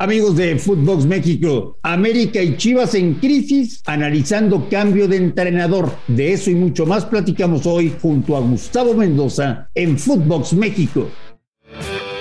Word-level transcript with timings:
Amigos 0.00 0.36
de 0.36 0.56
Footbox 0.56 1.06
México, 1.06 1.76
América 1.82 2.40
y 2.40 2.56
Chivas 2.56 2.94
en 2.94 3.14
crisis, 3.14 3.82
analizando 3.84 4.68
cambio 4.70 5.08
de 5.08 5.16
entrenador. 5.16 5.90
De 6.06 6.32
eso 6.32 6.52
y 6.52 6.54
mucho 6.54 6.86
más 6.86 7.04
platicamos 7.04 7.66
hoy 7.66 7.92
junto 8.00 8.36
a 8.36 8.40
Gustavo 8.40 8.94
Mendoza 8.94 9.68
en 9.74 9.98
Footbox 9.98 10.52
México. 10.52 11.08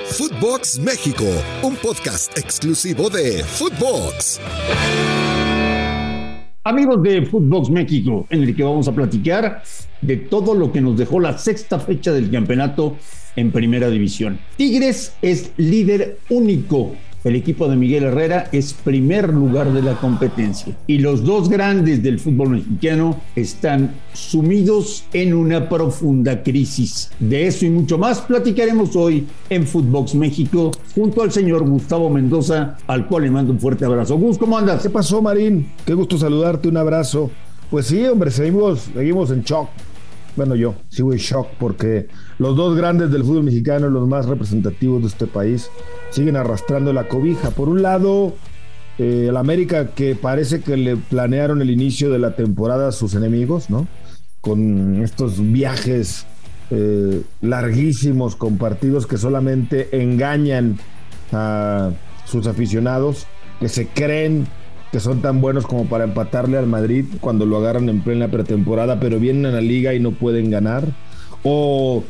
Footbox 0.06 0.80
México, 0.80 1.26
un 1.62 1.76
podcast 1.76 2.36
exclusivo 2.36 3.12
de 3.12 3.44
Footbox. 3.44 4.42
Amigos 6.64 7.04
de 7.04 7.28
Footbox 7.28 7.70
México, 7.70 8.26
en 8.32 8.42
el 8.42 8.56
que 8.56 8.64
vamos 8.64 8.88
a 8.88 8.92
platicar 8.96 9.62
de 10.02 10.18
todo 10.18 10.56
lo 10.56 10.72
que 10.72 10.82
nos 10.82 10.98
dejó 10.98 11.20
la 11.20 11.38
sexta 11.38 11.80
fecha 11.80 12.12
del 12.12 12.32
campeonato 12.32 12.98
en 13.36 13.52
Primera 13.52 13.88
División. 13.92 14.40
Tigres 14.56 15.14
es 15.22 15.52
líder 15.58 16.18
único 16.30 16.96
el 17.28 17.36
equipo 17.36 17.68
de 17.68 17.76
Miguel 17.76 18.06
Herrera 18.06 18.48
es 18.54 18.74
primer 18.74 19.34
lugar 19.34 19.74
de 19.74 19.82
la 19.82 19.96
competencia 19.96 20.76
y 20.88 21.00
los 21.00 21.26
dos 21.26 21.50
grandes 21.50 22.02
del 22.02 22.20
fútbol 22.20 22.50
mexicano 22.52 23.20
están 23.36 23.96
sumidos 24.14 25.04
en 25.12 25.34
una 25.34 25.68
profunda 25.68 26.42
crisis. 26.42 27.12
De 27.20 27.48
eso 27.48 27.66
y 27.66 27.70
mucho 27.70 27.98
más 27.98 28.22
platicaremos 28.22 28.96
hoy 28.96 29.28
en 29.50 29.68
Footbox 29.68 30.16
México 30.16 30.72
junto 30.96 31.22
al 31.22 31.32
señor 31.32 31.68
Gustavo 31.68 32.10
Mendoza, 32.10 32.78
al 32.88 33.08
cual 33.08 33.24
le 33.24 33.32
mando 33.32 33.52
un 33.52 33.60
fuerte 33.60 33.84
abrazo. 33.84 34.18
Gus, 34.18 34.38
¿cómo 34.38 34.58
andas? 34.58 34.82
¿Qué 34.82 34.90
pasó, 34.90 35.22
Marín? 35.22 35.68
Qué 35.86 35.94
gusto 35.94 36.18
saludarte, 36.18 36.70
un 36.70 36.78
abrazo. 36.78 37.30
Pues 37.70 37.88
sí, 37.88 38.06
hombre, 38.06 38.32
seguimos, 38.32 38.88
seguimos 38.94 39.32
en 39.32 39.44
shock 39.44 39.68
bueno, 40.38 40.56
yo 40.56 40.76
sigo 40.90 41.12
en 41.12 41.20
shock 41.20 41.48
porque 41.60 42.08
los 42.38 42.56
dos 42.56 42.78
grandes 42.78 43.12
del 43.12 43.24
fútbol 43.24 43.44
mexicano, 43.44 43.90
los 43.90 44.08
más 44.08 44.28
representativos 44.28 45.02
de 45.02 45.08
este 45.08 45.28
país, 45.28 45.70
siguen 46.12 46.38
arrastrando 46.38 46.94
la 46.94 47.08
cobija. 47.08 47.52
Por 47.52 47.68
un 47.68 47.82
lado, 47.82 48.36
eh, 49.00 49.26
el 49.30 49.36
América 49.36 49.88
que 49.88 50.16
parece 50.16 50.62
que 50.62 50.78
le 50.78 50.96
planearon 50.96 51.62
el 51.62 51.72
inicio 51.72 52.12
de 52.12 52.20
la 52.20 52.36
temporada 52.36 52.88
a 52.88 52.92
sus 52.92 53.16
enemigos, 53.16 53.70
¿no? 53.70 53.88
Con 54.40 55.04
estos 55.04 55.42
viajes 55.52 56.26
eh, 56.70 57.24
larguísimos 57.42 58.36
con 58.36 58.58
partidos 58.58 59.08
que 59.08 59.18
solamente 59.18 59.90
engañan 60.02 60.78
a 61.32 61.92
sus 62.26 62.46
aficionados, 62.46 63.26
que 63.60 63.70
se 63.70 63.88
creen 63.88 64.48
que 64.92 65.00
son 65.00 65.22
tan 65.22 65.42
buenos 65.42 65.66
como 65.68 65.86
para 65.86 66.04
empatarle 66.04 66.58
al 66.58 66.68
Madrid 66.68 67.06
cuando 67.20 67.46
lo 67.46 67.58
agarran 67.58 67.90
en 67.90 68.02
plena 68.02 68.30
pretemporada, 68.30 69.00
pero 69.00 69.20
vienen 69.20 69.46
a 69.46 69.52
la 69.52 69.62
liga 69.62 69.94
y 69.94 70.00
no 70.00 70.12
pueden 70.12 70.50
ganar. 70.50 70.86
O 71.44 72.04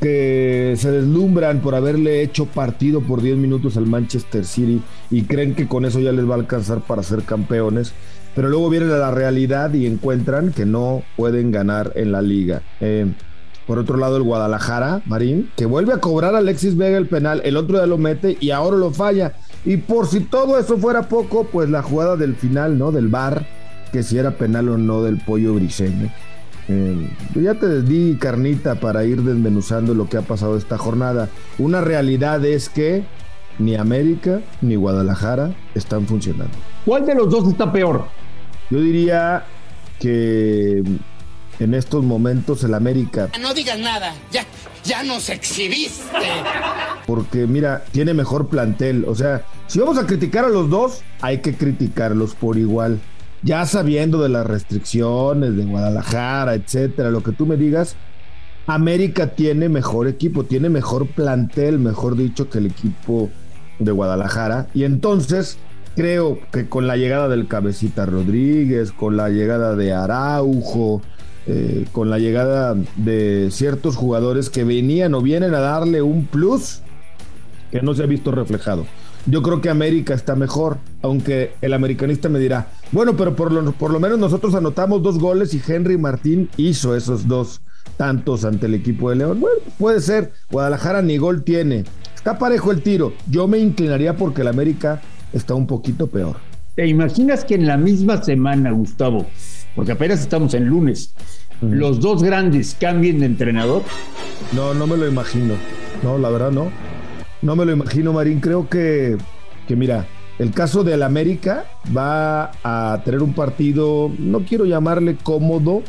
que 0.00 0.74
se 0.76 0.90
deslumbran 0.90 1.60
por 1.60 1.74
haberle 1.74 2.22
hecho 2.22 2.46
partido 2.46 3.00
por 3.00 3.22
10 3.22 3.36
minutos 3.36 3.76
al 3.76 3.86
Manchester 3.86 4.44
City 4.44 4.82
y 5.10 5.22
creen 5.22 5.54
que 5.54 5.68
con 5.68 5.84
eso 5.84 6.00
ya 6.00 6.12
les 6.12 6.28
va 6.28 6.34
a 6.34 6.38
alcanzar 6.38 6.80
para 6.80 7.02
ser 7.02 7.22
campeones, 7.22 7.94
pero 8.34 8.48
luego 8.48 8.68
vienen 8.68 8.90
a 8.90 8.98
la 8.98 9.10
realidad 9.10 9.72
y 9.72 9.86
encuentran 9.86 10.52
que 10.52 10.66
no 10.66 11.02
pueden 11.16 11.50
ganar 11.50 11.92
en 11.94 12.12
la 12.12 12.22
liga. 12.22 12.62
Eh, 12.80 13.06
por 13.66 13.78
otro 13.78 13.98
lado, 13.98 14.16
el 14.16 14.22
Guadalajara, 14.22 15.02
Marín, 15.04 15.50
que 15.54 15.66
vuelve 15.66 15.92
a 15.92 15.98
cobrar 15.98 16.34
a 16.34 16.38
Alexis 16.38 16.76
Vega 16.76 16.96
el 16.96 17.06
penal, 17.06 17.42
el 17.44 17.56
otro 17.56 17.76
día 17.76 17.86
lo 17.86 17.98
mete 17.98 18.38
y 18.40 18.50
ahora 18.50 18.78
lo 18.78 18.90
falla. 18.90 19.34
Y 19.64 19.78
por 19.78 20.06
si 20.06 20.20
todo 20.20 20.58
eso 20.58 20.78
fuera 20.78 21.08
poco, 21.08 21.44
pues 21.44 21.68
la 21.68 21.82
jugada 21.82 22.16
del 22.16 22.36
final, 22.36 22.78
¿no? 22.78 22.92
Del 22.92 23.08
bar, 23.08 23.46
que 23.92 24.02
si 24.02 24.18
era 24.18 24.32
penal 24.32 24.68
o 24.68 24.78
no 24.78 25.02
del 25.02 25.18
pollo 25.18 25.54
briseño. 25.54 26.10
Eh, 26.68 27.10
yo 27.34 27.40
ya 27.40 27.54
te 27.54 27.82
di 27.82 28.16
carnita 28.16 28.74
para 28.76 29.04
ir 29.04 29.22
desmenuzando 29.22 29.94
lo 29.94 30.08
que 30.08 30.18
ha 30.18 30.22
pasado 30.22 30.56
esta 30.56 30.76
jornada. 30.76 31.28
Una 31.58 31.80
realidad 31.80 32.44
es 32.44 32.68
que 32.68 33.04
ni 33.58 33.74
América 33.74 34.40
ni 34.60 34.76
Guadalajara 34.76 35.54
están 35.74 36.06
funcionando. 36.06 36.52
¿Cuál 36.84 37.06
de 37.06 37.14
los 37.14 37.30
dos 37.30 37.48
está 37.48 37.72
peor? 37.72 38.04
Yo 38.70 38.80
diría 38.80 39.44
que 39.98 40.82
en 41.58 41.74
estos 41.74 42.04
momentos 42.04 42.62
el 42.64 42.74
América. 42.74 43.30
No 43.40 43.54
digas 43.54 43.78
nada, 43.78 44.14
ya, 44.30 44.44
ya 44.84 45.02
nos 45.02 45.28
exhibiste. 45.28 46.02
Porque 47.06 47.46
mira, 47.46 47.84
tiene 47.92 48.14
mejor 48.14 48.48
plantel. 48.48 49.04
O 49.06 49.14
sea, 49.14 49.44
si 49.66 49.78
vamos 49.78 49.98
a 49.98 50.06
criticar 50.06 50.44
a 50.44 50.48
los 50.48 50.70
dos, 50.70 51.02
hay 51.20 51.38
que 51.38 51.54
criticarlos 51.54 52.34
por 52.34 52.58
igual. 52.58 53.00
Ya 53.42 53.64
sabiendo 53.66 54.20
de 54.22 54.28
las 54.28 54.46
restricciones 54.46 55.56
de 55.56 55.64
Guadalajara, 55.64 56.54
etcétera, 56.54 57.10
lo 57.10 57.22
que 57.22 57.32
tú 57.32 57.46
me 57.46 57.56
digas, 57.56 57.96
América 58.66 59.28
tiene 59.28 59.68
mejor 59.68 60.08
equipo, 60.08 60.44
tiene 60.44 60.68
mejor 60.68 61.06
plantel, 61.06 61.78
mejor 61.78 62.16
dicho, 62.16 62.50
que 62.50 62.58
el 62.58 62.66
equipo 62.66 63.30
de 63.78 63.92
Guadalajara. 63.92 64.66
Y 64.74 64.84
entonces 64.84 65.56
creo 65.94 66.38
que 66.52 66.68
con 66.68 66.86
la 66.86 66.96
llegada 66.96 67.28
del 67.28 67.48
Cabecita 67.48 68.06
Rodríguez, 68.06 68.92
con 68.92 69.16
la 69.16 69.30
llegada 69.30 69.74
de 69.74 69.92
Araujo, 69.92 71.00
eh, 71.50 71.86
con 71.92 72.10
la 72.10 72.18
llegada 72.18 72.76
de 72.96 73.48
ciertos 73.50 73.96
jugadores 73.96 74.50
que 74.50 74.64
venían 74.64 75.14
o 75.14 75.22
vienen 75.22 75.54
a 75.54 75.60
darle 75.60 76.02
un 76.02 76.26
plus 76.26 76.82
que 77.70 77.80
no 77.80 77.94
se 77.94 78.02
ha 78.02 78.06
visto 78.06 78.32
reflejado. 78.32 78.84
Yo 79.24 79.42
creo 79.42 79.62
que 79.62 79.70
América 79.70 80.12
está 80.12 80.36
mejor, 80.36 80.76
aunque 81.00 81.54
el 81.62 81.72
americanista 81.72 82.28
me 82.28 82.38
dirá, 82.38 82.68
bueno, 82.92 83.16
pero 83.16 83.34
por 83.34 83.50
lo, 83.50 83.72
por 83.72 83.90
lo 83.90 83.98
menos 83.98 84.18
nosotros 84.18 84.54
anotamos 84.54 85.02
dos 85.02 85.18
goles 85.18 85.54
y 85.54 85.62
Henry 85.66 85.96
Martín 85.96 86.50
hizo 86.58 86.94
esos 86.94 87.26
dos 87.26 87.62
tantos 87.96 88.44
ante 88.44 88.66
el 88.66 88.74
equipo 88.74 89.08
de 89.08 89.16
León. 89.16 89.40
Bueno, 89.40 89.56
puede 89.78 90.02
ser, 90.02 90.32
Guadalajara 90.50 91.00
ni 91.00 91.16
gol 91.16 91.44
tiene. 91.44 91.84
Está 92.14 92.38
parejo 92.38 92.72
el 92.72 92.82
tiro. 92.82 93.14
Yo 93.30 93.48
me 93.48 93.58
inclinaría 93.58 94.16
porque 94.18 94.42
el 94.42 94.48
América 94.48 95.00
está 95.32 95.54
un 95.54 95.66
poquito 95.66 96.08
peor. 96.08 96.36
¿Te 96.74 96.86
imaginas 96.86 97.42
que 97.44 97.54
en 97.54 97.66
la 97.66 97.78
misma 97.78 98.22
semana, 98.22 98.70
Gustavo, 98.70 99.26
porque 99.78 99.92
apenas 99.92 100.18
estamos 100.18 100.54
en 100.54 100.66
lunes, 100.66 101.14
los 101.60 102.00
dos 102.00 102.20
grandes 102.20 102.76
cambien 102.80 103.20
de 103.20 103.26
entrenador? 103.26 103.82
No, 104.52 104.74
no 104.74 104.88
me 104.88 104.96
lo 104.96 105.06
imagino. 105.06 105.54
No, 106.02 106.18
la 106.18 106.30
verdad 106.30 106.50
no. 106.50 106.72
No 107.42 107.54
me 107.54 107.64
lo 107.64 107.70
imagino, 107.70 108.12
Marín. 108.12 108.40
Creo 108.40 108.68
que, 108.68 109.16
que 109.68 109.76
mira, 109.76 110.04
el 110.40 110.50
caso 110.50 110.82
del 110.82 111.04
América 111.04 111.66
va 111.96 112.50
a 112.64 113.02
tener 113.04 113.22
un 113.22 113.34
partido, 113.34 114.10
no 114.18 114.40
quiero 114.40 114.64
llamarle 114.64 115.14
cómodo, 115.14 115.82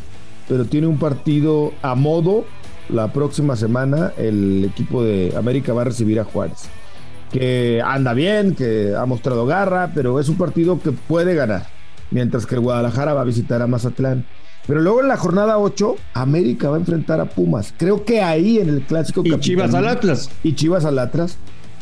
pero 0.47 0.65
tiene 0.65 0.85
un 0.85 0.99
partido 0.99 1.73
a 1.81 1.95
modo. 1.95 2.45
La 2.89 3.11
próxima 3.11 3.55
semana 3.55 4.13
el 4.19 4.65
equipo 4.65 5.03
de 5.03 5.33
América 5.35 5.73
va 5.73 5.81
a 5.81 5.85
recibir 5.85 6.19
a 6.19 6.25
Juárez, 6.25 6.69
que 7.31 7.81
anda 7.83 8.13
bien, 8.13 8.53
que 8.53 8.93
ha 8.95 9.07
mostrado 9.07 9.47
garra, 9.47 9.93
pero 9.95 10.19
es 10.19 10.29
un 10.29 10.37
partido 10.37 10.79
que 10.79 10.91
puede 10.91 11.33
ganar 11.33 11.78
mientras 12.11 12.45
que 12.45 12.55
el 12.55 12.61
Guadalajara 12.61 13.13
va 13.13 13.21
a 13.21 13.25
visitar 13.25 13.61
a 13.61 13.67
Mazatlán. 13.67 14.25
Pero 14.67 14.81
luego 14.81 15.01
en 15.01 15.07
la 15.07 15.17
jornada 15.17 15.57
8, 15.57 15.95
América 16.13 16.69
va 16.69 16.75
a 16.75 16.79
enfrentar 16.79 17.19
a 17.19 17.25
Pumas. 17.25 17.73
Creo 17.77 18.05
que 18.05 18.21
ahí 18.21 18.59
en 18.59 18.69
el 18.69 18.81
clásico. 18.83 19.23
Y 19.25 19.39
Chivas 19.39 19.73
al 19.73 19.87
Atlas. 19.87 20.29
Y 20.43 20.53
Chivas 20.53 20.85
al 20.85 20.99
Atlas. 20.99 21.37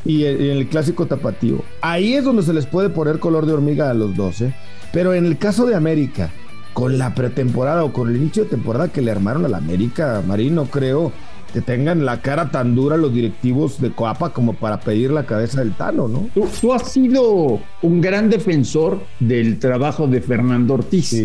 Y 0.05 0.23
en 0.23 0.41
el 0.41 0.69
clásico 0.69 1.05
tapatío. 1.05 1.63
Ahí 1.81 2.13
es 2.13 2.23
donde 2.23 2.43
se 2.43 2.53
les 2.53 2.65
puede 2.65 2.89
poner 2.89 3.19
color 3.19 3.45
de 3.45 3.53
hormiga 3.53 3.89
a 3.89 3.93
los 3.93 4.15
dos. 4.15 4.39
¿eh? 4.41 4.53
Pero 4.93 5.13
en 5.13 5.25
el 5.25 5.37
caso 5.37 5.65
de 5.65 5.75
América, 5.75 6.31
con 6.73 6.97
la 6.97 7.13
pretemporada 7.13 7.83
o 7.83 7.91
con 7.91 8.07
el 8.09 8.15
inicio 8.15 8.43
de 8.43 8.51
temporada 8.51 8.87
que 8.87 9.01
le 9.01 9.11
armaron 9.11 9.43
a 9.43 9.49
la 9.49 9.57
América, 9.57 10.23
Marín, 10.25 10.55
no 10.55 10.65
creo 10.65 11.11
que 11.53 11.61
tengan 11.61 12.05
la 12.05 12.21
cara 12.21 12.51
tan 12.51 12.75
dura 12.75 12.97
los 12.97 13.13
directivos 13.13 13.79
de 13.81 13.91
Coapa 13.91 14.33
como 14.33 14.53
para 14.53 14.79
pedir 14.79 15.11
la 15.11 15.25
cabeza 15.25 15.59
del 15.59 15.73
Tano, 15.73 16.07
¿no? 16.07 16.29
Tú, 16.61 16.73
has 16.73 16.91
sido 16.91 17.59
un 17.81 18.01
gran 18.01 18.29
defensor 18.29 18.99
del 19.19 19.59
trabajo 19.59 20.07
de 20.07 20.21
Fernando 20.21 20.75
Ortiz. 20.75 21.15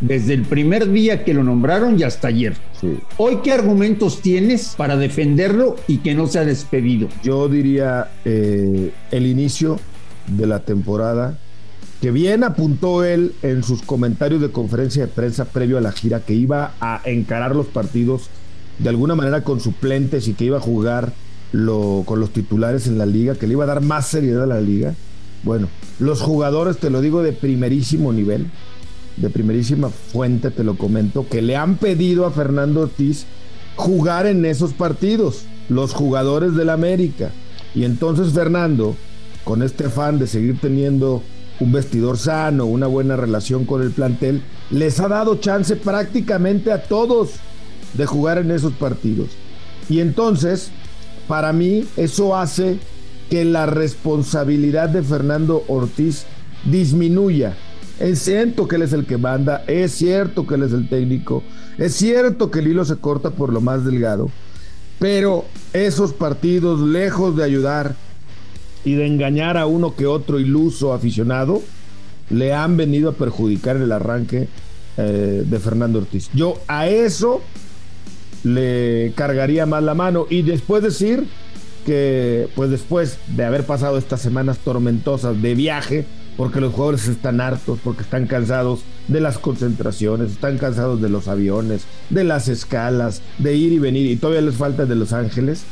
Desde 0.00 0.34
el 0.34 0.42
primer 0.42 0.90
día 0.90 1.24
que 1.24 1.32
lo 1.32 1.42
nombraron 1.42 1.98
y 1.98 2.02
hasta 2.02 2.28
ayer. 2.28 2.54
Hoy, 3.16 3.38
¿qué 3.42 3.52
argumentos 3.52 4.20
tienes 4.20 4.74
para 4.76 4.96
defenderlo 4.96 5.76
y 5.86 5.98
que 5.98 6.14
no 6.14 6.26
sea 6.26 6.44
despedido? 6.44 7.08
Yo 7.22 7.48
diría 7.48 8.10
eh, 8.24 8.92
el 9.10 9.26
inicio 9.26 9.78
de 10.26 10.46
la 10.46 10.60
temporada, 10.60 11.38
que 12.00 12.10
bien 12.10 12.44
apuntó 12.44 13.04
él 13.04 13.34
en 13.42 13.62
sus 13.62 13.82
comentarios 13.82 14.40
de 14.40 14.50
conferencia 14.50 15.06
de 15.06 15.12
prensa 15.12 15.46
previo 15.46 15.78
a 15.78 15.80
la 15.80 15.92
gira, 15.92 16.20
que 16.20 16.34
iba 16.34 16.74
a 16.80 17.00
encarar 17.04 17.56
los 17.56 17.66
partidos 17.66 18.28
de 18.78 18.88
alguna 18.88 19.14
manera 19.14 19.42
con 19.42 19.60
suplentes 19.60 20.28
y 20.28 20.34
que 20.34 20.44
iba 20.44 20.58
a 20.58 20.60
jugar 20.60 21.12
con 21.52 22.20
los 22.20 22.30
titulares 22.30 22.86
en 22.86 22.98
la 22.98 23.06
liga, 23.06 23.34
que 23.34 23.46
le 23.46 23.54
iba 23.54 23.64
a 23.64 23.68
dar 23.68 23.80
más 23.80 24.08
seriedad 24.08 24.42
a 24.42 24.46
la 24.46 24.60
liga. 24.60 24.94
Bueno, 25.42 25.68
los 25.98 26.20
jugadores, 26.20 26.78
te 26.78 26.90
lo 26.90 27.00
digo, 27.00 27.22
de 27.22 27.32
primerísimo 27.32 28.12
nivel, 28.12 28.46
de 29.16 29.30
primerísima 29.30 29.88
fuente, 29.88 30.50
te 30.50 30.64
lo 30.64 30.76
comento, 30.76 31.26
que 31.28 31.40
le 31.40 31.56
han 31.56 31.76
pedido 31.76 32.26
a 32.26 32.32
Fernando 32.32 32.82
Ortiz 32.82 33.26
jugar 33.76 34.26
en 34.26 34.44
esos 34.44 34.72
partidos, 34.72 35.44
los 35.68 35.94
jugadores 35.94 36.54
del 36.54 36.70
América. 36.70 37.30
Y 37.74 37.84
entonces 37.84 38.32
Fernando, 38.32 38.96
con 39.44 39.62
este 39.62 39.86
afán 39.86 40.18
de 40.18 40.26
seguir 40.26 40.58
teniendo 40.60 41.22
un 41.60 41.72
vestidor 41.72 42.18
sano, 42.18 42.66
una 42.66 42.86
buena 42.86 43.16
relación 43.16 43.64
con 43.64 43.82
el 43.82 43.92
plantel, 43.92 44.42
les 44.70 45.00
ha 45.00 45.08
dado 45.08 45.36
chance 45.36 45.76
prácticamente 45.76 46.72
a 46.72 46.82
todos 46.82 47.36
de 47.96 48.06
jugar 48.06 48.38
en 48.38 48.50
esos 48.50 48.72
partidos. 48.74 49.30
Y 49.88 50.00
entonces, 50.00 50.70
para 51.28 51.52
mí, 51.52 51.84
eso 51.96 52.36
hace 52.36 52.78
que 53.30 53.44
la 53.44 53.66
responsabilidad 53.66 54.88
de 54.88 55.02
Fernando 55.02 55.64
Ortiz 55.68 56.24
disminuya. 56.64 57.56
Es 57.98 58.20
cierto 58.20 58.68
que 58.68 58.76
él 58.76 58.82
es 58.82 58.92
el 58.92 59.06
que 59.06 59.16
manda, 59.16 59.64
es 59.66 59.92
cierto 59.92 60.46
que 60.46 60.56
él 60.56 60.64
es 60.64 60.72
el 60.72 60.88
técnico, 60.88 61.42
es 61.78 61.94
cierto 61.94 62.50
que 62.50 62.58
el 62.58 62.68
hilo 62.68 62.84
se 62.84 62.96
corta 62.96 63.30
por 63.30 63.52
lo 63.52 63.62
más 63.62 63.86
delgado, 63.86 64.30
pero 64.98 65.46
esos 65.72 66.12
partidos, 66.12 66.80
lejos 66.80 67.36
de 67.36 67.44
ayudar 67.44 67.94
y 68.84 68.94
de 68.94 69.06
engañar 69.06 69.56
a 69.56 69.66
uno 69.66 69.96
que 69.96 70.06
otro 70.06 70.38
iluso 70.38 70.92
aficionado, 70.92 71.62
le 72.28 72.52
han 72.52 72.76
venido 72.76 73.10
a 73.10 73.14
perjudicar 73.14 73.76
el 73.76 73.90
arranque 73.90 74.48
eh, 74.98 75.44
de 75.46 75.58
Fernando 75.58 75.98
Ortiz. 76.00 76.28
Yo 76.34 76.60
a 76.68 76.88
eso 76.88 77.40
le 78.46 79.12
cargaría 79.16 79.66
más 79.66 79.82
la 79.82 79.94
mano 79.94 80.26
y 80.30 80.42
después 80.42 80.82
decir 80.82 81.24
que 81.84 82.48
pues 82.54 82.70
después 82.70 83.18
de 83.28 83.44
haber 83.44 83.64
pasado 83.64 83.98
estas 83.98 84.20
semanas 84.20 84.58
tormentosas 84.58 85.40
de 85.42 85.54
viaje, 85.54 86.04
porque 86.36 86.60
los 86.60 86.72
jugadores 86.72 87.08
están 87.08 87.40
hartos, 87.40 87.78
porque 87.82 88.02
están 88.02 88.26
cansados 88.26 88.80
de 89.08 89.20
las 89.20 89.38
concentraciones, 89.38 90.32
están 90.32 90.58
cansados 90.58 91.00
de 91.00 91.08
los 91.08 91.28
aviones, 91.28 91.86
de 92.10 92.24
las 92.24 92.48
escalas, 92.48 93.22
de 93.38 93.54
ir 93.54 93.72
y 93.72 93.78
venir, 93.78 94.06
y 94.06 94.16
todavía 94.16 94.42
les 94.42 94.56
falta 94.56 94.84
de 94.84 94.94
Los 94.94 95.12
Ángeles. 95.12 95.64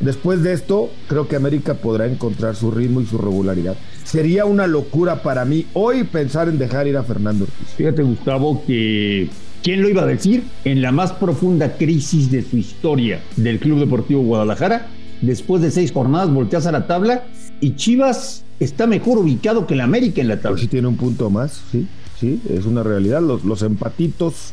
Después 0.00 0.42
de 0.42 0.52
esto, 0.52 0.90
creo 1.08 1.28
que 1.28 1.36
América 1.36 1.74
podrá 1.74 2.06
encontrar 2.06 2.56
su 2.56 2.70
ritmo 2.70 3.00
y 3.00 3.06
su 3.06 3.18
regularidad. 3.18 3.76
Sería 4.04 4.44
una 4.44 4.66
locura 4.66 5.22
para 5.22 5.44
mí 5.44 5.66
hoy 5.74 6.04
pensar 6.04 6.48
en 6.48 6.58
dejar 6.58 6.88
ir 6.88 6.96
a 6.96 7.04
Fernando 7.04 7.44
Ortiz. 7.44 7.68
Fíjate, 7.76 8.02
Gustavo, 8.02 8.64
que 8.66 9.30
¿quién 9.62 9.82
lo 9.82 9.88
iba 9.88 10.02
a 10.02 10.06
decir? 10.06 10.44
En 10.64 10.82
la 10.82 10.92
más 10.92 11.12
profunda 11.12 11.76
crisis 11.76 12.30
de 12.30 12.42
su 12.42 12.56
historia 12.56 13.20
del 13.36 13.58
Club 13.58 13.80
Deportivo 13.80 14.22
Guadalajara, 14.22 14.88
después 15.20 15.62
de 15.62 15.70
seis 15.70 15.92
jornadas 15.92 16.30
volteas 16.30 16.66
a 16.66 16.72
la 16.72 16.86
tabla 16.86 17.24
y 17.60 17.76
Chivas 17.76 18.44
está 18.60 18.86
mejor 18.86 19.18
ubicado 19.18 19.66
que 19.66 19.74
el 19.74 19.80
América 19.80 20.20
en 20.20 20.28
la 20.28 20.40
tabla. 20.40 20.58
Sí 20.58 20.68
tiene 20.68 20.88
un 20.88 20.96
punto 20.96 21.30
más, 21.30 21.62
sí, 21.70 21.86
sí, 22.18 22.40
es 22.50 22.66
una 22.66 22.82
realidad. 22.82 23.22
Los, 23.22 23.44
los 23.44 23.62
empatitos 23.62 24.52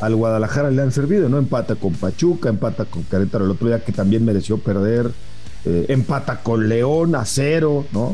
al 0.00 0.16
Guadalajara 0.16 0.70
le 0.70 0.82
han 0.82 0.92
servido, 0.92 1.28
¿no? 1.28 1.38
Empata 1.38 1.76
con 1.76 1.92
Pachuca, 1.94 2.48
empata 2.48 2.84
con 2.84 3.04
Querétaro 3.04 3.44
el 3.44 3.52
otro 3.52 3.68
día 3.68 3.84
que 3.84 3.92
también 3.92 4.24
mereció 4.24 4.58
perder, 4.58 5.10
eh, 5.64 5.86
empata 5.88 6.42
con 6.42 6.68
León 6.68 7.14
a 7.14 7.24
cero, 7.24 7.86
¿no? 7.92 8.12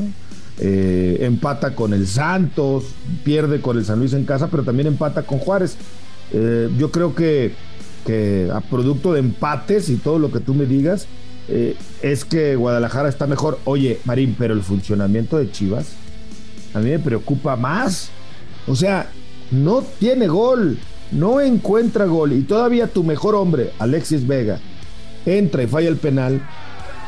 Eh, 0.61 1.19
empata 1.21 1.75
con 1.75 1.95
el 1.95 2.07
Santos, 2.07 2.85
pierde 3.25 3.61
con 3.61 3.79
el 3.79 3.85
San 3.85 4.01
Luis 4.01 4.13
en 4.13 4.25
casa, 4.25 4.49
pero 4.49 4.65
también 4.65 4.89
empata 4.89 5.23
con 5.23 5.39
Juárez. 5.39 5.77
Eh, 6.33 6.69
yo 6.77 6.91
creo 6.91 7.15
que, 7.15 7.53
que 8.07 8.51
a 8.53 8.61
producto 8.61 9.13
de 9.13 9.21
empates 9.21 9.89
y 9.89 9.97
todo 9.97 10.19
lo 10.19 10.31
que 10.31 10.41
tú 10.41 10.55
me 10.55 10.67
digas, 10.67 11.07
eh, 11.49 11.77
es 12.03 12.25
que 12.25 12.57
Guadalajara 12.57 13.09
está 13.09 13.27
mejor. 13.27 13.59
Oye, 13.65 14.01
Marín, 14.05 14.37
pero 14.39 14.55
el 14.55 14.63
funcionamiento 14.63 15.39
de 15.39 15.51
Chivas 15.51 15.97
a 16.75 16.81
mí 16.81 16.91
me 16.91 16.99
preocupa 16.99 17.57
más. 17.57 18.11
O 18.67 18.77
sea, 18.77 19.11
no 19.51 19.83
tiene 19.99 20.29
gol, 20.29 20.79
no 21.13 21.41
encuentra 21.41 22.05
gol 22.05 22.33
y 22.33 22.43
todavía 22.43 22.87
tu 22.87 23.03
mejor 23.03 23.35
hombre, 23.35 23.73
Alexis 23.79 24.27
Vega, 24.27 24.61
entra 25.25 25.63
y 25.63 25.67
falla 25.67 25.89
el 25.89 25.97
penal. 25.97 26.43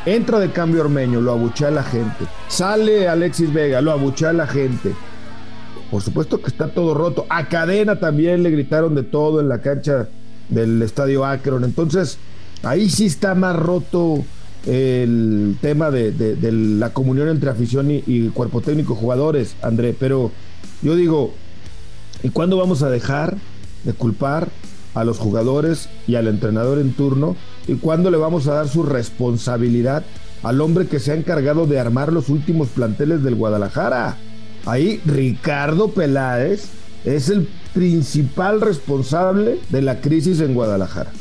Entra 0.06 0.38
de 0.38 0.50
cambio 0.50 0.80
Ormeño, 0.80 1.20
lo 1.20 1.32
abuchea 1.32 1.70
la 1.70 1.82
gente. 1.82 2.24
Sale 2.48 3.06
Alexis 3.06 3.52
Vega, 3.52 3.82
lo 3.82 3.92
abuchea 3.92 4.32
la 4.32 4.46
gente. 4.46 4.94
Por 5.90 6.02
supuesto 6.02 6.40
que 6.40 6.48
está 6.48 6.68
todo 6.68 6.94
roto. 6.94 7.26
A 7.28 7.48
Cadena 7.48 7.98
también 7.98 8.42
le 8.42 8.50
gritaron 8.50 8.94
de 8.94 9.02
todo 9.02 9.40
en 9.40 9.48
la 9.48 9.60
cancha 9.60 10.08
del 10.48 10.80
estadio 10.82 11.24
Akron. 11.24 11.64
Entonces, 11.64 12.18
ahí 12.62 12.88
sí 12.88 13.06
está 13.06 13.34
más 13.34 13.56
roto 13.56 14.24
el 14.66 15.56
tema 15.60 15.90
de, 15.90 16.36
la 16.52 16.90
comunión 16.92 17.28
entre 17.28 17.50
afición 17.50 17.90
y, 17.90 18.04
y, 18.06 18.28
cuerpo 18.28 18.60
técnico 18.60 18.94
jugadores, 18.94 19.56
André. 19.62 19.94
Pero 19.98 20.30
yo 20.82 20.94
digo, 20.94 21.32
¿y 22.22 22.28
cuándo 22.30 22.56
vamos 22.56 22.82
a 22.82 22.90
dejar 22.90 23.36
de 23.84 23.92
culpar 23.92 24.48
a 24.94 25.04
los 25.04 25.18
jugadores 25.18 25.88
y 26.06 26.14
al 26.14 26.28
entrenador 26.28 26.78
en 26.78 26.92
turno? 26.92 27.36
¿Y 27.66 27.74
cuándo 27.74 28.10
le 28.10 28.16
vamos 28.16 28.46
a 28.46 28.54
dar 28.54 28.68
su 28.68 28.84
responsabilidad 28.84 30.04
al 30.42 30.60
hombre 30.60 30.86
que 30.86 31.00
se 31.00 31.12
ha 31.12 31.14
encargado 31.14 31.66
de 31.66 31.80
armar 31.80 32.12
los 32.12 32.28
últimos 32.28 32.68
planteles 32.68 33.24
del 33.24 33.34
Guadalajara? 33.34 34.18
Ahí 34.66 35.00
Ricardo 35.06 35.88
Peláez 35.88 36.70
es 37.04 37.28
el 37.28 37.48
principal 37.72 38.60
responsable 38.60 39.58
de 39.70 39.82
la 39.82 40.00
crisis 40.00 40.40
en 40.40 40.54
Guadalajara 40.54 41.12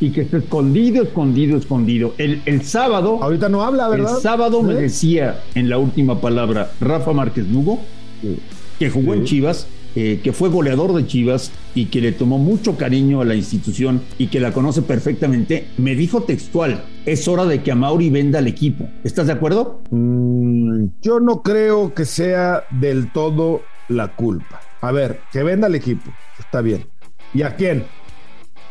y 0.00 0.10
que 0.10 0.22
está 0.22 0.38
escondido, 0.38 1.02
escondido, 1.02 1.58
escondido. 1.58 2.14
El, 2.18 2.42
el 2.46 2.62
sábado. 2.62 3.18
Ahorita 3.22 3.48
no 3.48 3.64
habla, 3.64 3.88
¿verdad? 3.88 4.16
El 4.16 4.22
sábado 4.22 4.60
¿Sí? 4.60 4.66
me 4.66 4.74
decía 4.74 5.40
en 5.54 5.68
la 5.68 5.78
última 5.78 6.20
palabra 6.20 6.70
Rafa 6.80 7.12
Márquez 7.12 7.48
Lugo, 7.48 7.80
sí. 8.22 8.38
que 8.78 8.90
jugó 8.90 9.14
sí. 9.14 9.18
en 9.18 9.24
Chivas, 9.24 9.66
eh, 10.00 10.20
que 10.22 10.32
fue 10.32 10.48
goleador 10.48 10.94
de 10.94 11.04
Chivas 11.08 11.50
y 11.74 11.86
que 11.86 12.00
le 12.00 12.12
tomó 12.12 12.38
mucho 12.38 12.76
cariño 12.76 13.20
a 13.20 13.24
la 13.24 13.34
institución 13.34 14.00
y 14.16 14.28
que 14.28 14.38
la 14.38 14.52
conoce 14.52 14.82
perfectamente. 14.82 15.66
Me 15.76 15.96
dijo 15.96 16.22
textual: 16.22 16.84
es 17.04 17.26
hora 17.26 17.46
de 17.46 17.64
que 17.64 17.72
Amauri 17.72 18.08
venda 18.08 18.38
al 18.38 18.46
equipo. 18.46 18.88
¿Estás 19.02 19.26
de 19.26 19.32
acuerdo? 19.32 19.82
Mm, 19.90 20.84
yo 21.02 21.18
no 21.18 21.42
creo 21.42 21.94
que 21.94 22.04
sea 22.04 22.62
del 22.70 23.10
todo 23.10 23.62
la 23.88 24.14
culpa. 24.14 24.60
A 24.82 24.92
ver, 24.92 25.18
que 25.32 25.42
venda 25.42 25.66
al 25.66 25.74
equipo. 25.74 26.12
Está 26.38 26.60
bien. 26.60 26.86
¿Y 27.34 27.42
a 27.42 27.56
quién? 27.56 27.84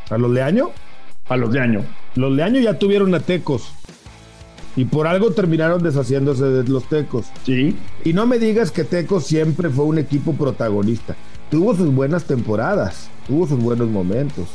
¿A 0.10 0.18
los 0.18 0.34
de 0.34 0.42
año? 0.42 0.72
a 1.30 1.38
los 1.38 1.52
de 1.52 1.60
año. 1.60 1.84
Los 2.16 2.36
de 2.36 2.44
año 2.44 2.60
ya 2.60 2.80
tuvieron 2.80 3.14
a 3.14 3.20
Tecos. 3.20 3.74
Y 4.78 4.86
por 4.86 5.08
algo 5.08 5.32
terminaron 5.32 5.82
deshaciéndose 5.82 6.46
de 6.46 6.64
los 6.70 6.88
Tecos. 6.88 7.26
Sí. 7.44 7.76
Y 8.06 8.14
no 8.14 8.28
me 8.28 8.38
digas 8.38 8.70
que 8.70 8.84
Tecos 8.84 9.26
siempre 9.26 9.72
fue 9.72 9.86
un 9.86 9.98
equipo 9.98 10.34
protagonista. 10.34 11.16
Tuvo 11.50 11.76
sus 11.76 11.92
buenas 11.94 12.26
temporadas, 12.26 13.10
tuvo 13.28 13.48
sus 13.48 13.60
buenos 13.60 13.90
momentos. 13.90 14.46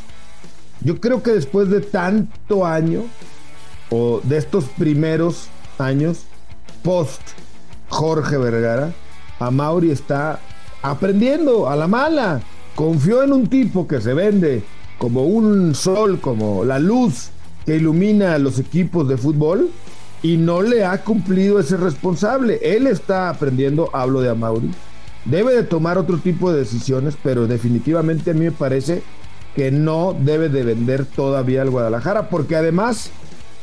Yo 0.80 1.00
creo 1.00 1.24
que 1.24 1.32
después 1.32 1.70
de 1.70 1.80
tanto 1.80 2.64
año, 2.64 3.02
o 3.90 4.20
de 4.22 4.38
estos 4.38 4.66
primeros 4.66 5.48
años, 5.78 6.20
post 6.84 7.20
Jorge 7.88 8.38
Vergara, 8.38 8.92
a 9.40 9.50
Mauri 9.50 9.90
está 9.90 10.38
aprendiendo 10.82 11.68
a 11.68 11.74
la 11.74 11.88
mala. 11.88 12.40
Confió 12.76 13.24
en 13.24 13.32
un 13.32 13.48
tipo 13.48 13.88
que 13.88 14.00
se 14.00 14.14
vende 14.14 14.62
como 14.98 15.24
un 15.24 15.74
sol, 15.74 16.20
como 16.20 16.64
la 16.64 16.78
luz 16.78 17.30
que 17.66 17.74
ilumina 17.74 18.34
a 18.34 18.38
los 18.38 18.60
equipos 18.60 19.08
de 19.08 19.16
fútbol 19.16 19.68
y 20.22 20.36
no 20.36 20.62
le 20.62 20.84
ha 20.84 21.02
cumplido 21.02 21.58
ese 21.58 21.76
responsable. 21.76 22.60
Él 22.62 22.86
está 22.86 23.28
aprendiendo, 23.28 23.90
hablo 23.92 24.20
de 24.20 24.30
Amauri, 24.30 24.70
debe 25.24 25.54
de 25.54 25.62
tomar 25.64 25.98
otro 25.98 26.18
tipo 26.18 26.52
de 26.52 26.60
decisiones, 26.60 27.16
pero 27.22 27.46
definitivamente 27.46 28.30
a 28.30 28.34
mí 28.34 28.46
me 28.46 28.52
parece 28.52 29.02
que 29.56 29.70
no 29.70 30.16
debe 30.18 30.48
de 30.48 30.62
vender 30.62 31.04
todavía 31.04 31.62
al 31.62 31.70
Guadalajara, 31.70 32.28
porque 32.28 32.56
además 32.56 33.10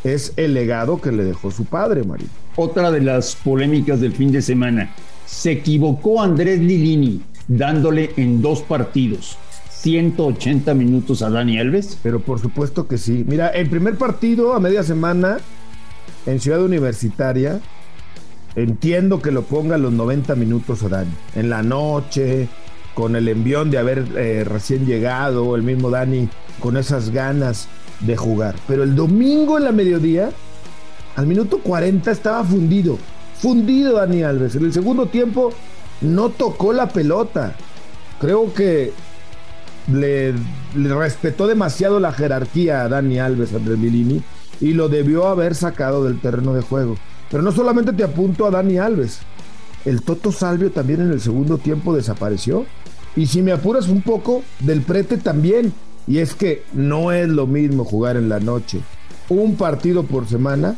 es 0.04 0.34
el 0.38 0.54
legado 0.54 1.02
que 1.02 1.12
le 1.12 1.24
dejó 1.24 1.52
su 1.52 1.66
padre, 1.66 2.04
María. 2.04 2.28
Otra 2.56 2.92
de 2.92 3.02
las 3.02 3.36
polémicas 3.36 4.00
del 4.00 4.14
fin 4.14 4.32
de 4.32 4.42
semana. 4.42 4.94
Se 5.26 5.52
equivocó 5.52 6.22
Andrés 6.22 6.60
Lilini 6.60 7.22
dándole 7.48 8.12
en 8.18 8.42
dos 8.42 8.62
partidos 8.62 9.38
180 9.82 10.74
minutos 10.74 11.22
a 11.22 11.30
Dani 11.30 11.58
Alves? 11.60 11.98
Pero 12.04 12.20
por 12.20 12.40
supuesto 12.40 12.88
que 12.88 12.98
sí. 12.98 13.24
Mira, 13.28 13.48
el 13.50 13.70
primer 13.70 13.96
partido 13.96 14.54
a 14.54 14.60
media 14.60 14.84
semana 14.84 15.38
en 16.32 16.40
Ciudad 16.40 16.64
Universitaria, 16.64 17.60
entiendo 18.56 19.22
que 19.22 19.32
lo 19.32 19.44
ponga 19.44 19.78
los 19.78 19.92
90 19.94 20.36
minutos 20.36 20.84
a 20.84 20.90
Dani. 20.90 21.12
En 21.36 21.50
la 21.50 21.64
noche, 21.64 22.48
con 22.94 23.16
el 23.16 23.28
envión 23.28 23.72
de 23.72 23.78
haber 23.78 24.06
eh, 24.18 24.44
recién 24.44 24.86
llegado, 24.86 25.56
el 25.56 25.64
mismo 25.64 25.90
Dani 25.90 26.30
con 26.60 26.78
esas 26.78 27.12
ganas 27.12 27.68
de 28.02 28.18
jugar. 28.18 28.56
Pero 28.68 28.84
el 28.84 28.96
domingo 28.96 29.58
en 29.58 29.64
la 29.66 29.72
mediodía, 29.72 30.32
al 31.16 31.28
minuto 31.28 31.60
40 31.60 32.12
estaba 32.12 32.44
fundido. 32.44 32.98
Fundido 33.40 33.94
Dani 33.94 34.24
Alves. 34.24 34.56
En 34.56 34.66
el 34.66 34.74
segundo 34.74 35.06
tiempo 35.06 35.52
no 36.02 36.30
tocó 36.30 36.74
la 36.74 36.90
pelota. 36.90 37.56
Creo 38.20 38.54
que 38.54 38.92
le, 39.92 40.34
respetó 40.76 41.48
demasiado 41.48 42.00
la 42.00 42.12
jerarquía 42.12 42.84
a 42.84 42.90
Dani 42.90 43.20
Alves, 43.20 43.54
Andrés 43.54 43.78
Milini, 43.78 44.22
y 44.62 44.74
lo 44.74 44.90
debió 44.90 45.28
haber 45.28 45.56
sacado 45.56 46.04
del 46.04 46.20
terreno 46.20 46.54
de 46.54 46.62
juego. 46.62 46.96
Pero 47.30 47.44
no 47.44 47.52
solamente 47.52 47.94
te 47.94 48.04
apunto 48.04 48.46
a 48.46 48.52
Dani 48.52 48.78
Alves, 48.78 49.20
el 49.86 50.02
Toto 50.02 50.32
Salvio 50.32 50.72
también 50.72 51.02
en 51.02 51.12
el 51.12 51.22
segundo 51.22 51.58
tiempo 51.58 51.96
desapareció. 51.96 52.66
Y 53.16 53.28
si 53.28 53.42
me 53.42 53.52
apuras 53.52 53.88
un 53.88 54.02
poco, 54.02 54.44
del 54.60 54.82
prete 54.82 55.18
también. 55.18 55.74
Y 56.08 56.20
es 56.20 56.34
que 56.34 56.64
no 56.74 57.12
es 57.12 57.28
lo 57.30 57.48
mismo 57.48 57.86
jugar 57.86 58.18
en 58.18 58.30
la 58.30 58.40
noche 58.40 58.82
un 59.30 59.56
partido 59.56 60.04
por 60.04 60.28
semana 60.28 60.76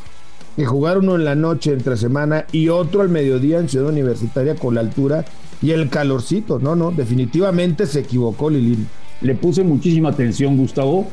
que 0.58 0.66
jugar 0.66 0.98
uno 0.98 1.16
en 1.16 1.24
la 1.24 1.36
noche 1.36 1.72
entre 1.72 1.96
semana 1.96 2.46
y 2.52 2.68
otro 2.68 3.02
al 3.02 3.10
mediodía 3.10 3.60
en 3.60 3.70
Ciudad 3.70 3.88
Universitaria 3.88 4.56
con 4.56 4.76
la 4.76 4.82
altura 4.82 5.24
y 5.62 5.72
el 5.72 5.90
calorcito. 5.90 6.60
No, 6.60 6.76
no, 6.76 6.92
definitivamente 6.92 7.86
se 7.86 8.02
equivocó 8.02 8.50
Lilín. 8.50 8.88
Le 9.22 9.36
puse 9.36 9.64
muchísima 9.64 10.10
atención, 10.10 10.58
Gustavo, 10.58 11.08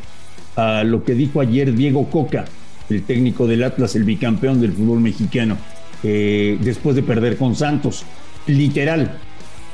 a 0.57 0.83
lo 0.83 1.05
que 1.05 1.15
dijo 1.15 1.41
ayer 1.41 1.73
Diego 1.73 2.11
Coca 2.11 2.47
el 2.91 3.03
técnico 3.03 3.47
del 3.47 3.65
Atlas, 3.65 3.97
el 3.97 4.05
bicampeón 4.05 4.61
del 4.61 4.73
fútbol 4.73 5.01
mexicano, 5.01 5.57
eh, 6.03 6.59
después 6.61 6.97
de 6.97 7.03
perder 7.03 7.37
con 7.37 7.55
Santos. 7.55 8.05
Literal, 8.47 9.19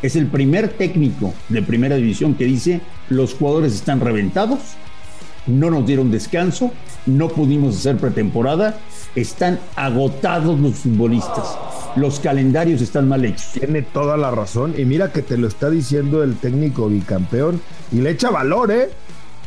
es 0.03 0.17
el 0.17 0.27
primer 0.27 0.69
técnico 0.69 1.33
de 1.49 1.63
primera 1.63 1.97
división 1.97 2.35
que 2.35 2.45
dice 2.45 2.81
los 3.09 3.35
jugadores 3.35 3.75
están 3.75 4.01
reventados, 4.01 4.61
no 5.47 5.71
nos 5.71 5.87
dieron 5.87 6.11
descanso, 6.11 6.73
no 7.07 7.29
pudimos 7.29 7.77
hacer 7.77 7.97
pretemporada, 7.97 8.79
están 9.15 9.59
agotados 9.77 10.59
los 10.59 10.75
futbolistas, 10.77 11.57
los 11.97 12.21
calendarios 12.21 12.83
están 12.83 13.09
mal 13.09 13.25
hechos. 13.25 13.53
Tiene 13.53 13.83
toda 13.83 14.17
la 14.17 14.31
razón 14.31 14.75
y 14.77 14.85
mira 14.85 15.13
que 15.13 15.23
te 15.23 15.37
lo 15.37 15.49
está 15.49 15.71
diciendo 15.71 16.23
el 16.23 16.37
técnico 16.37 16.89
bicampeón 16.89 17.61
y 17.93 18.01
le 18.01 18.11
echa 18.11 18.31
valor, 18.31 18.73
¿eh? 18.73 18.91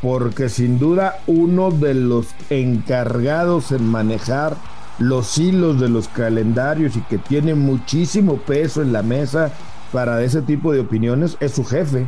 Porque 0.01 0.49
sin 0.49 0.79
duda 0.79 1.19
uno 1.27 1.71
de 1.71 1.93
los 1.93 2.27
encargados 2.49 3.71
en 3.71 3.87
manejar 3.87 4.55
los 4.99 5.37
hilos 5.37 5.79
de 5.79 5.89
los 5.89 6.07
calendarios 6.07 6.95
y 6.95 7.01
que 7.01 7.17
tiene 7.17 7.55
muchísimo 7.55 8.37
peso 8.37 8.81
en 8.81 8.93
la 8.93 9.03
mesa 9.03 9.51
para 9.91 10.21
ese 10.23 10.41
tipo 10.41 10.71
de 10.71 10.81
opiniones 10.81 11.37
es 11.39 11.53
su 11.53 11.63
jefe. 11.63 12.07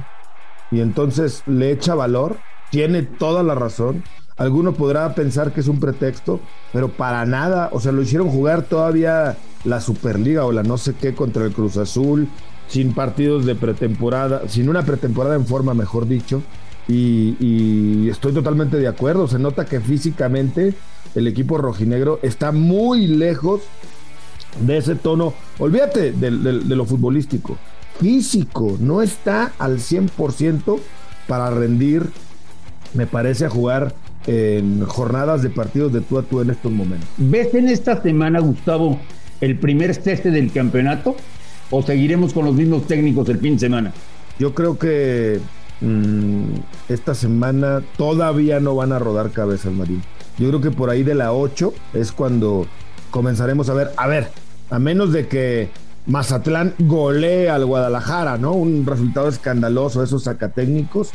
Y 0.72 0.82
entonces 0.82 1.44
le 1.46 1.72
echa 1.72 1.96
valor, 1.96 2.38
tiene 2.70 3.04
toda 3.04 3.44
la 3.44 3.56
razón. 3.56 4.04
Alguno 4.38 4.74
podrá 4.74 5.14
pensar 5.16 5.52
que 5.52 5.60
es 5.60 5.68
un 5.68 5.80
pretexto, 5.80 6.40
pero 6.72 6.90
para 6.90 7.26
nada. 7.26 7.70
O 7.74 7.80
sea, 7.80 7.92
lo 7.92 8.02
hicieron 8.02 8.30
jugar 8.30 8.64
todavía 8.64 9.38
la 9.66 9.82
Superliga 9.82 10.46
o 10.46 10.52
la 10.52 10.64
no 10.64 10.78
sé 10.78 10.94
qué 10.94 11.14
contra 11.14 11.44
el 11.44 11.52
Cruz 11.52 11.78
Azul, 11.78 12.28
sin 12.68 12.94
partidos 12.94 13.46
de 13.46 13.56
pretemporada, 13.56 14.48
sin 14.48 14.70
una 14.70 14.84
pretemporada 14.84 15.36
en 15.36 15.46
forma, 15.46 15.74
mejor 15.74 16.08
dicho. 16.08 16.42
Y, 16.90 17.38
y, 17.40 18.10
estoy 18.10 18.34
totalmente 18.34 18.78
de 18.78 18.88
acuerdo. 18.88 19.28
Se 19.28 19.38
nota 19.40 19.66
que 19.66 19.80
físicamente 19.80 20.74
el 21.16 21.28
equipo 21.28 21.58
rojinegro 21.58 22.20
está 22.24 22.52
muy 22.52 23.06
lejos 23.08 23.62
de 24.60 24.78
ese 24.78 24.96
tono. 24.96 25.34
Olvídate 25.60 26.12
de, 26.12 26.32
de 26.32 26.76
lo 26.76 26.86
futbolístico. 26.86 27.58
Físico, 28.00 28.78
no 28.80 29.02
está 29.02 29.54
al 29.60 29.78
100% 29.78 30.80
para 31.28 31.52
rendir, 31.52 32.10
me 32.96 33.06
parece, 33.06 33.46
a 33.46 33.50
jugar 33.50 33.94
en 34.26 34.84
jornadas 34.86 35.42
de 35.42 35.50
partidos 35.50 35.94
de 35.94 36.02
tú 36.02 36.18
a 36.18 36.24
tú 36.24 36.42
en 36.42 36.50
estos 36.50 36.72
momentos. 36.72 37.08
¿Ves 37.18 37.54
en 37.54 37.70
esta 37.70 38.02
semana, 38.02 38.40
Gustavo, 38.40 39.00
el 39.42 39.58
primer 39.58 39.96
ceste 39.96 40.32
del 40.32 40.52
campeonato? 40.52 41.16
¿O 41.72 41.84
seguiremos 41.84 42.34
con 42.34 42.46
los 42.46 42.56
mismos 42.56 42.88
técnicos 42.88 43.30
el 43.30 43.38
fin 43.38 43.54
de 43.54 43.60
semana? 43.60 43.94
Yo 44.40 44.56
creo 44.56 44.78
que 44.78 45.40
mmm, 45.82 46.56
esta 46.88 47.16
semana 47.16 47.82
todavía 47.98 48.60
no 48.60 48.76
van 48.76 48.92
a 48.92 49.00
rodar 49.00 49.32
cabezas, 49.32 49.72
Marín. 49.74 50.02
Yo 50.38 50.48
creo 50.48 50.62
que 50.62 50.72
por 50.72 50.90
ahí 50.90 51.04
de 51.04 51.16
la 51.16 51.34
8 51.34 51.74
es 51.94 52.12
cuando 52.12 52.66
comenzaremos 53.12 53.70
a 53.70 53.74
ver, 53.74 53.92
a 53.98 54.08
ver, 54.08 54.30
a 54.70 54.80
menos 54.80 55.12
de 55.12 55.28
que 55.28 55.70
Mazatlán 56.06 56.74
golee 56.80 57.48
al 57.48 57.66
Guadalajara, 57.66 58.38
¿no? 58.38 58.54
Un 58.54 58.86
resultado 58.86 59.28
escandaloso, 59.28 60.02
esos 60.04 60.24
sacatécnicos, 60.24 61.12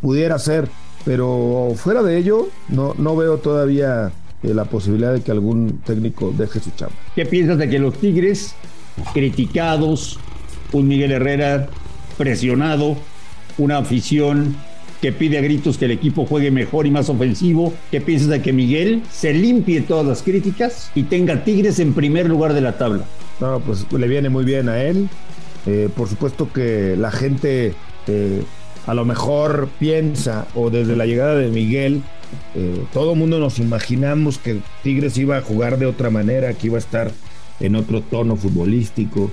pudiera 0.00 0.38
ser, 0.38 0.68
pero 1.04 1.72
fuera 1.76 2.02
de 2.02 2.16
ello, 2.16 2.48
no, 2.68 2.94
no 2.96 3.16
veo 3.16 3.38
todavía 3.38 4.12
eh, 4.42 4.54
la 4.54 4.64
posibilidad 4.64 5.12
de 5.12 5.20
que 5.20 5.30
algún 5.30 5.80
técnico 5.84 6.32
deje 6.36 6.60
su 6.60 6.70
chamba. 6.70 6.94
¿Qué 7.14 7.26
piensas 7.26 7.58
de 7.58 7.68
que 7.68 7.78
los 7.78 7.98
Tigres, 7.98 8.54
criticados, 9.12 10.18
un 10.72 10.88
Miguel 10.88 11.12
Herrera 11.12 11.68
presionado, 12.16 12.96
una 13.62 13.78
afición 13.78 14.56
que 15.00 15.12
pide 15.12 15.38
a 15.38 15.40
gritos 15.40 15.78
que 15.78 15.86
el 15.86 15.92
equipo 15.92 16.26
juegue 16.26 16.50
mejor 16.50 16.86
y 16.86 16.90
más 16.90 17.08
ofensivo. 17.08 17.72
¿Qué 17.90 18.00
piensas 18.00 18.28
de 18.28 18.42
que 18.42 18.52
Miguel 18.52 19.02
se 19.10 19.32
limpie 19.32 19.80
todas 19.80 20.06
las 20.06 20.22
críticas 20.22 20.90
y 20.94 21.04
tenga 21.04 21.44
Tigres 21.44 21.78
en 21.78 21.94
primer 21.94 22.28
lugar 22.28 22.52
de 22.52 22.60
la 22.60 22.76
tabla? 22.76 23.04
No, 23.40 23.60
pues 23.60 23.86
le 23.90 24.08
viene 24.08 24.28
muy 24.28 24.44
bien 24.44 24.68
a 24.68 24.82
él. 24.82 25.08
Eh, 25.66 25.88
por 25.94 26.08
supuesto 26.08 26.52
que 26.52 26.96
la 26.96 27.10
gente 27.10 27.74
eh, 28.06 28.42
a 28.86 28.94
lo 28.94 29.04
mejor 29.04 29.68
piensa, 29.78 30.46
o 30.54 30.70
desde 30.70 30.96
la 30.96 31.06
llegada 31.06 31.34
de 31.36 31.48
Miguel, 31.48 32.02
eh, 32.54 32.84
todo 32.92 33.14
mundo 33.14 33.38
nos 33.38 33.58
imaginamos 33.58 34.38
que 34.38 34.60
Tigres 34.82 35.16
iba 35.18 35.36
a 35.36 35.42
jugar 35.42 35.78
de 35.78 35.86
otra 35.86 36.10
manera, 36.10 36.54
que 36.54 36.68
iba 36.68 36.76
a 36.76 36.80
estar 36.80 37.10
en 37.60 37.76
otro 37.76 38.00
tono 38.02 38.36
futbolístico, 38.36 39.30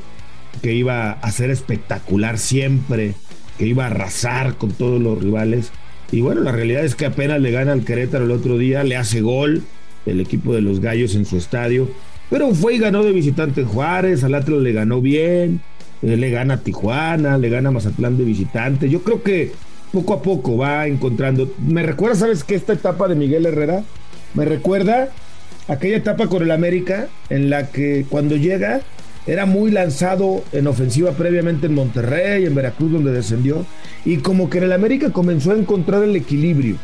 que 0.62 0.74
iba 0.74 1.12
a 1.12 1.32
ser 1.32 1.50
espectacular 1.50 2.38
siempre, 2.38 3.16
que 3.58 3.66
iba 3.66 3.84
a 3.84 3.88
arrasar 3.88 4.56
con 4.56 4.72
todos 4.72 5.02
los 5.02 5.22
rivales. 5.22 5.72
Y 6.12 6.22
bueno, 6.22 6.42
la 6.42 6.52
realidad 6.52 6.86
es 6.86 6.96
que 6.96 7.06
apenas 7.06 7.42
le 7.42 7.52
gana 7.52 7.74
al 7.74 7.84
Querétaro 7.84 8.26
el 8.26 8.32
otro 8.32 8.58
día, 8.58 8.84
le 8.84 8.96
hace 8.96 9.22
gol 9.22 9.64
el 10.06 10.22
equipo 10.22 10.54
de 10.54 10.62
los 10.62 10.80
Gallos 10.80 11.16
en 11.16 11.26
su 11.26 11.38
estadio. 11.38 11.90
Pero 12.30 12.54
fue 12.54 12.76
y 12.76 12.80
ganó 12.80 13.04
de 13.04 13.12
visitante 13.12 13.64
Juárez, 13.64 14.24
al 14.24 14.36
Atlas 14.36 14.62
le 14.62 14.74
ganó 14.74 15.02
bien, 15.02 15.62
eh, 16.02 16.18
le 16.18 16.30
gana 16.30 16.56
a 16.56 16.62
Tijuana, 16.62 17.38
le 17.38 17.50
gana 17.50 17.70
a 17.70 17.72
Mazatlán 17.72 18.18
de 18.18 18.24
visitante. 18.24 18.90
Yo 18.90 19.02
creo 19.02 19.24
que 19.24 19.52
poco 19.92 20.14
a 20.14 20.22
poco 20.22 20.58
va 20.58 20.88
encontrando. 20.88 21.54
Me 21.66 21.84
recuerda, 21.84 22.16
¿sabes 22.16 22.44
qué? 22.44 22.56
Esta 22.56 22.74
etapa 22.74 23.08
de 23.08 23.16
Miguel 23.16 23.46
Herrera 23.46 23.84
me 24.34 24.46
recuerda 24.46 25.10
aquella 25.68 25.98
etapa 25.98 26.28
con 26.28 26.44
el 26.44 26.52
América 26.52 27.08
en 27.30 27.50
la 27.50 27.68
que 27.72 28.06
cuando 28.10 28.36
llega 28.36 28.82
era 29.28 29.46
muy 29.46 29.72
lanzado 29.72 30.44
en 30.54 30.68
ofensiva 30.68 31.12
previamente 31.12 31.68
en 31.68 31.76
Monterrey, 31.76 32.46
en 32.46 32.56
Veracruz 32.56 32.92
donde 32.92 33.12
descendió, 33.12 33.66
y 34.06 34.18
como 34.18 34.50
que 34.50 34.60
en 34.60 34.64
el 34.66 34.72
América 34.72 35.12
comenzó 35.12 35.52
a 35.52 35.58
encontrar 35.58 36.04
el 36.04 36.16
equilibrio. 36.16 36.78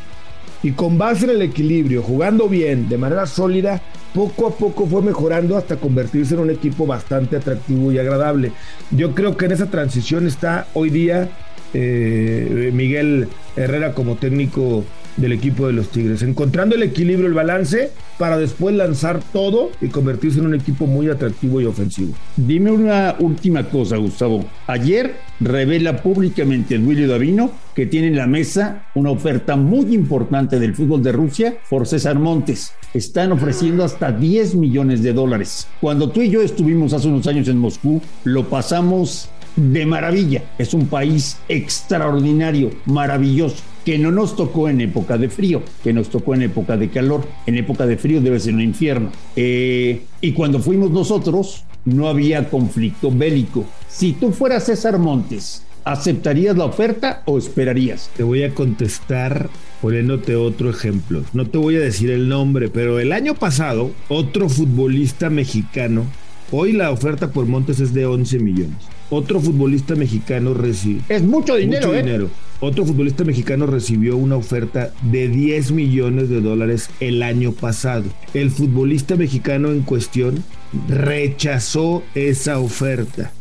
Y 0.61 0.71
con 0.71 0.97
base 0.97 1.25
en 1.25 1.31
el 1.31 1.41
equilibrio, 1.41 2.03
jugando 2.03 2.47
bien, 2.47 2.87
de 2.87 2.97
manera 2.97 3.25
sólida, 3.25 3.81
poco 4.13 4.47
a 4.47 4.51
poco 4.51 4.85
fue 4.85 5.01
mejorando 5.01 5.57
hasta 5.57 5.77
convertirse 5.77 6.35
en 6.35 6.41
un 6.41 6.49
equipo 6.49 6.85
bastante 6.85 7.37
atractivo 7.37 7.91
y 7.91 7.97
agradable. 7.97 8.51
Yo 8.91 9.15
creo 9.15 9.35
que 9.35 9.45
en 9.45 9.53
esa 9.53 9.69
transición 9.69 10.27
está 10.27 10.67
hoy 10.73 10.89
día 10.89 11.29
eh, 11.73 12.71
Miguel 12.73 13.29
Herrera 13.55 13.93
como 13.93 14.15
técnico 14.15 14.83
del 15.17 15.31
equipo 15.31 15.67
de 15.67 15.73
los 15.73 15.89
Tigres, 15.89 16.21
encontrando 16.21 16.75
el 16.75 16.83
equilibrio, 16.83 17.27
el 17.27 17.33
balance 17.33 17.91
para 18.17 18.37
después 18.37 18.75
lanzar 18.75 19.19
todo 19.31 19.71
y 19.81 19.87
convertirse 19.87 20.39
en 20.39 20.47
un 20.47 20.55
equipo 20.55 20.85
muy 20.85 21.09
atractivo 21.09 21.61
y 21.61 21.65
ofensivo. 21.65 22.13
Dime 22.35 22.71
una 22.71 23.15
última 23.19 23.63
cosa, 23.69 23.97
Gustavo. 23.97 24.45
Ayer 24.67 25.15
revela 25.39 26.01
públicamente 26.01 26.77
Duilio 26.77 27.07
Davino 27.07 27.51
que 27.75 27.85
tiene 27.85 28.07
en 28.07 28.17
la 28.17 28.27
mesa 28.27 28.85
una 28.95 29.09
oferta 29.09 29.55
muy 29.55 29.93
importante 29.93 30.59
del 30.59 30.75
fútbol 30.75 31.01
de 31.01 31.11
Rusia 31.11 31.55
por 31.69 31.87
César 31.87 32.19
Montes. 32.19 32.71
Están 32.93 33.31
ofreciendo 33.31 33.83
hasta 33.83 34.11
10 34.11 34.55
millones 34.55 35.01
de 35.01 35.13
dólares. 35.13 35.67
Cuando 35.81 36.09
tú 36.09 36.21
y 36.21 36.29
yo 36.29 36.41
estuvimos 36.41 36.93
hace 36.93 37.07
unos 37.07 37.25
años 37.27 37.47
en 37.47 37.57
Moscú, 37.57 38.01
lo 38.23 38.47
pasamos 38.49 39.29
de 39.55 39.85
maravilla. 39.85 40.43
Es 40.57 40.73
un 40.73 40.87
país 40.87 41.37
extraordinario, 41.47 42.71
maravilloso, 42.85 43.63
que 43.85 43.97
no 43.97 44.11
nos 44.11 44.35
tocó 44.35 44.69
en 44.69 44.81
época 44.81 45.17
de 45.17 45.29
frío, 45.29 45.61
que 45.83 45.93
nos 45.93 46.09
tocó 46.09 46.35
en 46.35 46.43
época 46.43 46.77
de 46.77 46.89
calor. 46.89 47.27
En 47.45 47.57
época 47.57 47.85
de 47.85 47.97
frío 47.97 48.21
debe 48.21 48.39
ser 48.39 48.53
un 48.53 48.61
infierno. 48.61 49.11
Eh, 49.35 50.03
y 50.21 50.31
cuando 50.31 50.59
fuimos 50.59 50.91
nosotros, 50.91 51.65
no 51.85 52.07
había 52.07 52.49
conflicto 52.49 53.11
bélico. 53.11 53.65
Si 53.87 54.13
tú 54.13 54.31
fueras 54.31 54.65
César 54.65 54.97
Montes, 54.99 55.63
¿aceptarías 55.83 56.57
la 56.57 56.65
oferta 56.65 57.23
o 57.25 57.37
esperarías? 57.37 58.09
Te 58.15 58.23
voy 58.23 58.43
a 58.43 58.53
contestar 58.53 59.49
poniéndote 59.81 60.35
otro 60.35 60.69
ejemplo. 60.69 61.23
No 61.33 61.45
te 61.47 61.57
voy 61.57 61.75
a 61.75 61.81
decir 61.81 62.09
el 62.09 62.29
nombre, 62.29 62.69
pero 62.69 62.99
el 62.99 63.11
año 63.11 63.35
pasado, 63.35 63.91
otro 64.07 64.47
futbolista 64.47 65.29
mexicano, 65.29 66.05
hoy 66.51 66.71
la 66.71 66.91
oferta 66.91 67.31
por 67.31 67.47
Montes 67.47 67.81
es 67.81 67.93
de 67.93 68.05
11 68.05 68.39
millones 68.39 68.93
otro 69.13 69.39
futbolista 69.39 69.95
mexicano 69.95 70.53
recibió. 70.53 71.01
Es 71.09 71.23
mucho 71.23 71.55
dinero, 71.55 71.87
mucho 71.87 71.99
¿eh? 71.99 72.03
dinero. 72.03 72.29
Otro 72.59 72.85
futbolista 72.85 73.23
mexicano 73.23 73.65
recibió 73.65 74.15
una 74.17 74.37
oferta 74.37 74.93
de 75.03 75.27
10 75.27 75.71
millones 75.71 76.29
de 76.29 76.41
dólares 76.41 76.89
el 76.99 77.21
año 77.21 77.51
pasado. 77.51 78.05
El 78.33 78.51
futbolista 78.51 79.15
mexicano 79.15 79.71
en 79.71 79.81
cuestión 79.81 80.43
rechazó 80.87 82.03
esa 82.15 82.59
oferta. 82.59 83.31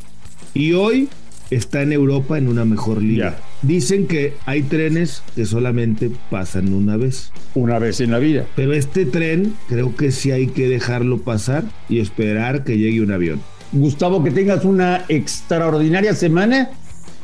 Y 0.54 0.72
hoy 0.72 1.08
está 1.50 1.82
en 1.82 1.92
Europa 1.92 2.36
en 2.36 2.48
una 2.48 2.64
mejor 2.64 3.02
liga. 3.02 3.38
Ya. 3.38 3.68
Dicen 3.68 4.06
que 4.08 4.34
hay 4.44 4.62
trenes 4.62 5.22
que 5.36 5.46
solamente 5.46 6.10
pasan 6.30 6.72
una 6.74 6.96
vez. 6.96 7.30
Una 7.54 7.78
vez 7.78 8.00
en 8.00 8.10
la 8.10 8.18
vida. 8.18 8.46
Pero 8.56 8.72
este 8.72 9.06
tren 9.06 9.54
creo 9.68 9.94
que 9.94 10.10
sí 10.10 10.32
hay 10.32 10.48
que 10.48 10.68
dejarlo 10.68 11.18
pasar 11.18 11.64
y 11.88 12.00
esperar 12.00 12.64
que 12.64 12.76
llegue 12.76 13.02
un 13.02 13.12
avión. 13.12 13.40
Gustavo, 13.72 14.22
que 14.22 14.30
tengas 14.30 14.64
una 14.64 15.04
extraordinaria 15.08 16.14
semana 16.14 16.70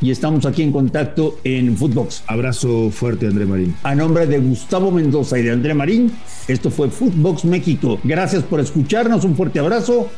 y 0.00 0.11
estamos 0.11 0.47
aquí 0.47 0.62
en 0.62 0.73
contacto 0.73 1.38
en 1.45 1.76
Footbox. 1.76 2.25
Abrazo 2.26 2.90
fuerte, 2.90 3.26
André 3.26 3.47
Marín. 3.47 3.76
A 3.83 3.95
nombre 3.95 4.26
de 4.26 4.38
Gustavo 4.38 4.90
Mendoza 4.90 5.38
y 5.38 5.43
de 5.43 5.52
André 5.52 5.75
Marín, 5.75 6.12
esto 6.47 6.71
fue 6.71 6.88
Footbox 6.88 7.45
México. 7.45 7.99
Gracias 8.05 8.43
por 8.43 8.61
escucharnos, 8.61 9.25
un 9.25 9.37
fuerte 9.37 9.59
abrazo 9.59 10.09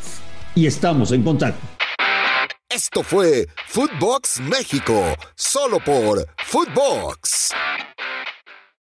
y 0.54 0.66
estamos 0.66 1.12
en 1.12 1.22
contacto. 1.22 1.66
Esto 2.68 3.02
fue 3.02 3.48
Footbox 3.66 4.40
México, 4.40 5.02
solo 5.34 5.78
por 5.84 6.24
Footbox. 6.46 7.50